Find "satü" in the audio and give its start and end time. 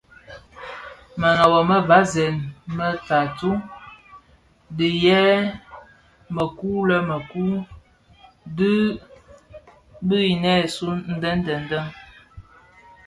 3.07-3.51